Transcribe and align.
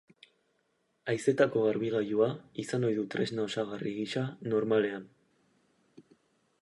Haizetako-garbigailua 1.11 2.29
izan 2.65 2.87
ohi 2.89 2.97
du 3.01 3.05
tresna 3.17 3.45
osagarri 3.51 3.93
gisa 4.01 4.25
normalean. 4.55 5.07